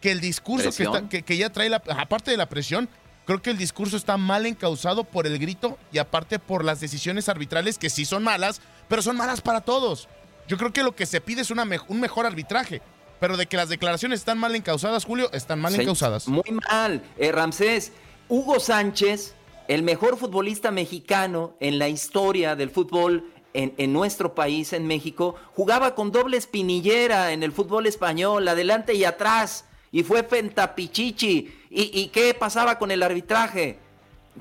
[0.00, 2.88] que el discurso que, está- que- que ya trae, la, aparte de la presión,
[3.26, 7.28] creo que el discurso está mal encausado por el grito y aparte por las decisiones
[7.28, 10.08] arbitrales que sí son malas, pero son malas para todos.
[10.48, 12.82] Yo creo que lo que se pide es una un mejor arbitraje.
[13.20, 16.28] Pero de que las declaraciones están mal encausadas, Julio, están mal encausadas.
[16.28, 17.02] Muy mal.
[17.16, 17.92] Eh, Ramsés,
[18.28, 19.34] Hugo Sánchez,
[19.66, 25.34] el mejor futbolista mexicano en la historia del fútbol en, en nuestro país, en México,
[25.52, 31.52] jugaba con doble espinillera en el fútbol español, adelante y atrás, y fue pentapichichi.
[31.70, 33.80] ¿Y, y qué pasaba con el arbitraje?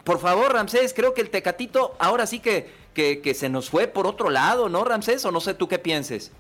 [0.04, 3.88] Por favor, Ramsés, creo que el Tecatito ahora sí que, que, que se nos fue
[3.88, 5.26] por otro lado, ¿no, Ramsés?
[5.26, 6.34] O no sé tú qué pienses.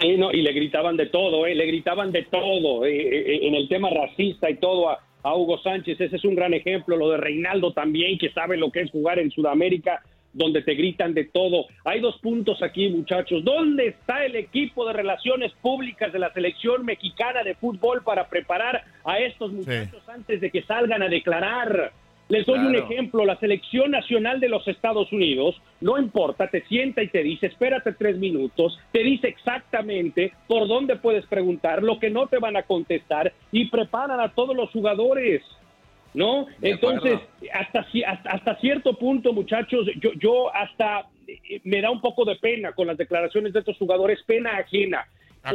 [0.00, 3.54] Sí, no, y le gritaban de todo, eh, le gritaban de todo, eh, eh, en
[3.56, 7.10] el tema racista y todo a, a Hugo Sánchez, ese es un gran ejemplo, lo
[7.10, 10.00] de Reinaldo también, que sabe lo que es jugar en Sudamérica,
[10.32, 11.66] donde te gritan de todo.
[11.84, 13.42] Hay dos puntos aquí, muchachos.
[13.44, 18.84] ¿Dónde está el equipo de relaciones públicas de la selección mexicana de fútbol para preparar
[19.04, 21.92] a estos muchachos antes de que salgan a declarar?
[22.28, 27.02] Les doy un ejemplo, la selección nacional de los Estados Unidos, no importa, te sienta
[27.02, 32.10] y te dice, espérate tres minutos, te dice exactamente por dónde puedes preguntar, lo que
[32.10, 35.42] no te van a contestar y preparan a todos los jugadores.
[36.14, 36.46] ¿No?
[36.58, 37.20] De Entonces,
[37.52, 42.36] hasta, hasta, hasta cierto punto, muchachos, yo, yo hasta eh, me da un poco de
[42.36, 45.06] pena con las declaraciones de estos jugadores, pena ajena,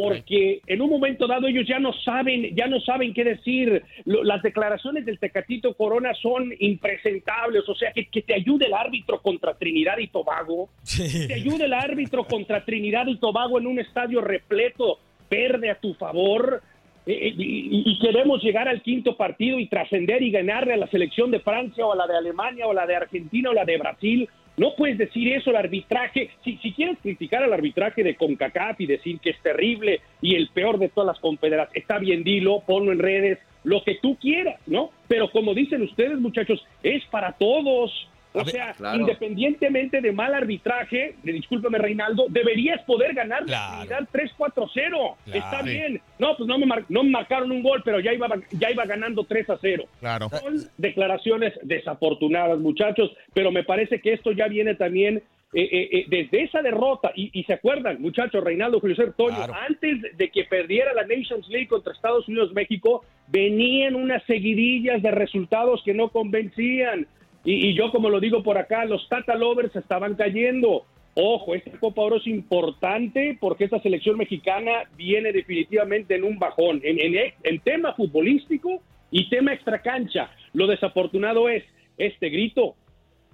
[0.02, 3.84] porque en un momento dado ellos ya no saben, ya no saben qué decir.
[4.06, 8.74] Lo- las declaraciones del Tecatito Corona son impresentables, o sea, que, que te ayude el
[8.74, 13.68] árbitro contra Trinidad y Tobago, que te ayude el árbitro contra Trinidad y Tobago en
[13.68, 16.62] un estadio repleto, verde a tu favor.
[17.06, 20.88] eh, eh, y, y queremos llegar al quinto partido y trascender y ganarle a la
[20.88, 23.66] selección de Francia o a la de Alemania o a la de Argentina o la
[23.66, 24.30] de Brasil.
[24.58, 26.30] No puedes decir eso, el arbitraje.
[26.44, 30.78] Si, quieres criticar al arbitraje de CONCACAF y decir que es terrible y el peor
[30.78, 34.92] de todas las confederaciones, está bien, dilo, ponlo en redes, lo que tú quieras, ¿no?
[35.08, 38.08] Pero como dicen ustedes, muchachos, es para todos.
[38.36, 39.00] O sea, claro.
[39.00, 44.72] independientemente de mal arbitraje, discúlpame Reinaldo, deberías poder ganar la Trinidad 3-4-0.
[44.74, 45.16] Claro.
[45.34, 46.02] Está bien.
[46.20, 48.86] No, pues no me, mar- no me marcaron un gol, pero ya iba, ya iba
[48.86, 49.86] ganando 3-0.
[50.00, 50.30] Claro.
[50.30, 55.22] Son declaraciones desafortunadas, muchachos, pero me parece que esto ya viene también
[55.54, 57.12] eh, eh, eh, desde esa derrota.
[57.16, 61.68] Y, y se acuerdan, muchachos, Reinaldo, Julio Toño, antes de que perdiera la Nations League
[61.68, 67.06] contra Estados Unidos-México, venían unas seguidillas de resultados que no convencían.
[67.44, 70.86] Y, y yo, como lo digo por acá, los Tata Lovers estaban cayendo.
[71.16, 76.82] Ojo, esta Copa Oro es importante porque esta selección mexicana viene definitivamente en un bajón,
[76.84, 78.82] en, en, en tema futbolístico
[79.12, 80.32] y tema extracancha.
[80.54, 81.64] Lo desafortunado es
[81.98, 82.76] este grito.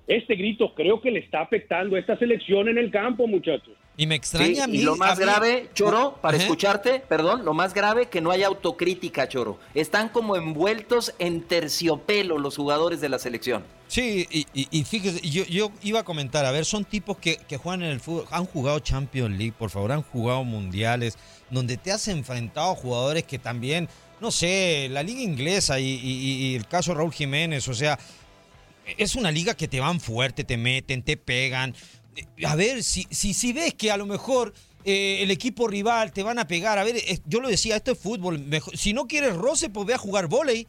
[0.10, 3.74] Este grito creo que le está afectando a esta selección en el campo, muchachos.
[3.96, 4.80] Y me Sí, extraña a mí.
[4.80, 6.44] y lo más mí- grave, Choro, para Ajá.
[6.46, 9.60] escucharte, perdón, lo más grave que no hay autocrítica, Choro.
[9.76, 13.64] Están como envueltos en terciopelo los jugadores de la selección.
[13.88, 17.38] Sí, y, y- y fíjese, yo, yo iba a comentar, a ver, son tipos que,
[17.48, 21.20] que juegan en el fútbol, han jugado Champions League, por favor, han jugado mundiales,
[21.52, 23.88] donde te has enfrentado a jugadores que también,
[24.22, 28.00] no sé, la liga inglesa y, y- y el caso Raúl Jiménez, o sea,
[28.98, 31.76] es una liga que te van fuerte, te meten, te pegan.
[32.16, 34.54] Eh, A ver, si, si, si ves que a lo mejor
[34.86, 37.92] eh, el equipo rival te van a pegar, a ver, eh, yo lo decía, esto
[37.92, 40.68] es fútbol, mejor- si no quieres roce, pues ve a jugar volei,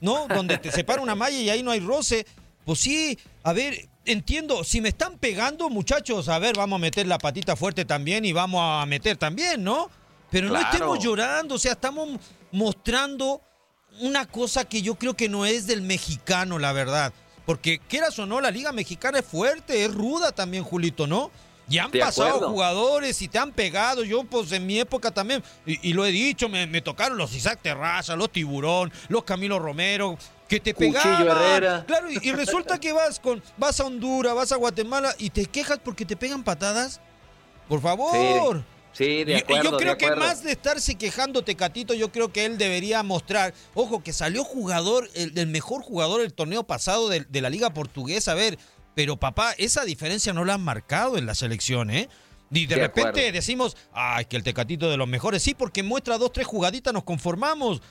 [0.00, 0.26] ¿no?
[0.28, 2.26] Donde te separa una malla y ahí no hay roce.
[2.64, 7.06] Pues sí, a ver, entiendo, si me están pegando, muchachos, a ver, vamos a meter
[7.06, 9.90] la patita fuerte también y vamos a meter también, ¿no?
[10.30, 12.18] Pero no estemos llorando, o sea, estamos
[12.50, 13.40] mostrando
[14.00, 17.12] una cosa que yo creo que no es del mexicano, la verdad.
[17.46, 21.30] Porque quieras o no, la liga mexicana es fuerte, es ruda también, Julito, ¿no?
[21.68, 22.50] Y han De pasado acuerdo.
[22.50, 24.04] jugadores y te han pegado.
[24.04, 27.34] Yo, pues en mi época también, y, y lo he dicho, me, me tocaron los
[27.34, 30.18] Isaac Terraza, los Tiburón, los Camilo Romero,
[30.48, 31.26] que te Cuchillo pegaban.
[31.42, 31.84] Herrera.
[31.86, 35.46] Claro, y, y resulta que vas con vas a Honduras, vas a Guatemala y te
[35.46, 37.00] quejas porque te pegan patadas.
[37.68, 38.58] Por favor.
[38.58, 38.64] Sí,
[38.98, 39.70] de Yo- acuerdo.
[39.72, 43.52] yo creo de que más de estarse quejando Tecatito, yo creo que él debería mostrar,
[43.74, 47.70] ojo, que salió jugador, el, el mejor jugador del torneo pasado de, de la liga
[47.74, 48.58] portuguesa, a ver,
[48.94, 52.08] pero papá, esa diferencia no la han marcado en la selección, ¿eh?
[52.50, 53.32] Y de, De repente acuerdo.
[53.32, 57.02] decimos, ay, que el Tecatito de los mejores, sí, porque muestra dos, tres jugaditas, nos
[57.02, 57.82] conformamos.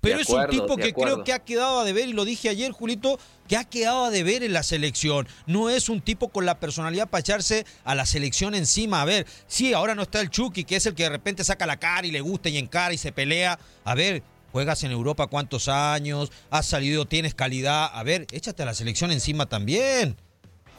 [0.00, 2.70] Pero es un tipo que creo que ha quedado a deber, y lo dije ayer,
[2.70, 3.18] Julito,
[3.48, 5.26] que ha quedado a deber en la selección.
[5.46, 9.02] No es un tipo con la personalidad para echarse a la selección encima.
[9.02, 11.66] A ver, sí, ahora no está el Chucky, que es el que de repente saca
[11.66, 13.58] la cara y le gusta y encara y se pelea.
[13.84, 14.22] A ver,
[14.52, 17.90] juegas en Europa cuántos años, has salido, tienes calidad.
[17.92, 20.16] A ver, échate a la selección encima también.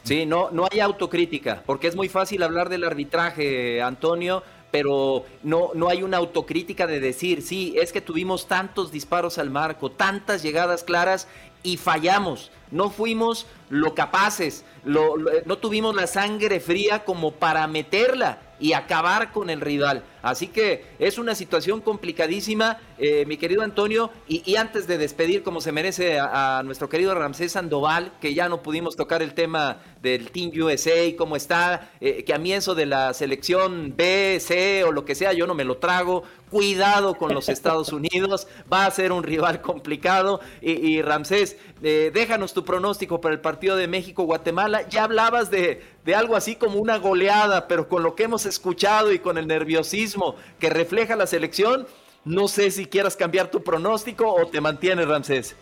[0.02, 5.70] Sí, no, no hay autocrítica, porque es muy fácil hablar del arbitraje, Antonio, pero no,
[5.74, 10.42] no hay una autocrítica de decir, sí, es que tuvimos tantos disparos al marco, tantas
[10.42, 11.26] llegadas claras
[11.62, 12.50] y fallamos.
[12.70, 19.50] No fuimos lo capaces, no tuvimos la sangre fría como para meterla y acabar con
[19.50, 20.04] el rival.
[20.22, 24.10] Así que es una situación complicadísima, eh, mi querido Antonio.
[24.28, 28.62] Y, antes de despedir, como se merece a, nuestro querido Ramsés Sandoval, que ya no
[28.62, 32.86] pudimos tocar el tema del Team USA, cómo está, eh, que a mí eso de
[32.86, 36.22] la selección B, C o lo que sea, yo no me lo trago.
[36.50, 40.40] Cuidado con los Estados Unidos, va a ser un rival complicado.
[40.60, 44.88] Y, Ramsés, eh, déjanos tu pronóstico para el partido de México-Guatemala.
[44.88, 49.12] Ya hablabas de, de algo así como una goleada, pero con lo que hemos escuchado
[49.12, 50.09] y con el nerviosismo
[50.58, 51.86] que refleja la selección,
[52.24, 55.56] no sé si quieras cambiar tu pronóstico o te mantienes, Ramsés.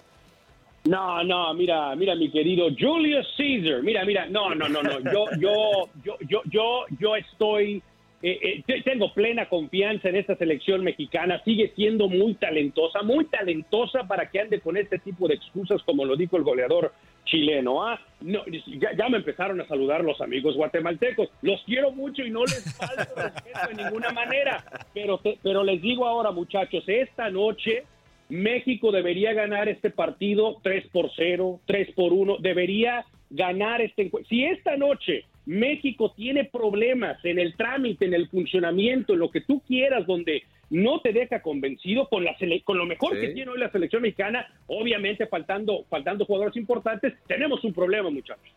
[0.84, 5.26] No, no, mira, mira, mi querido Julius Caesar, mira, mira, no, no, no, no, yo,
[5.38, 7.82] yo, yo, yo, yo, yo estoy
[8.20, 14.08] eh, eh, tengo plena confianza en esta selección mexicana, sigue siendo muy talentosa, muy talentosa
[14.08, 16.92] para que ande con este tipo de excusas, como lo dijo el goleador
[17.28, 17.86] chileno.
[17.86, 18.00] ¿ah?
[18.20, 22.76] No, ya, me empezaron a saludar los amigos guatemaltecos, los quiero mucho y no les
[22.76, 27.84] falto respeto de ninguna manera, pero, pero les digo ahora muchachos, esta noche
[28.28, 34.28] México debería ganar este partido 3 por 0, 3 por 1, debería ganar este encuentro.
[34.28, 39.40] Si esta noche México tiene problemas en el trámite, en el funcionamiento, en lo que
[39.40, 43.58] tú quieras, donde no te deja convencido con, la con lo mejor que tiene hoy
[43.58, 48.52] la selección mexicana, obviamente faltando, faltando jugadores importantes, tenemos un problema, muchachos.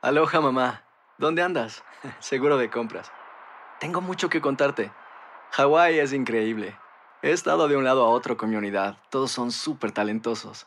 [0.00, 0.84] Aloha mamá,
[1.18, 1.84] ¿dónde andas?
[2.20, 3.10] Seguro de compras.
[3.80, 4.90] Tengo mucho que contarte.
[5.50, 6.76] Hawái es increíble.
[7.22, 8.96] He estado de un lado a otro con mi unidad.
[9.10, 10.66] Todos son súper talentosos.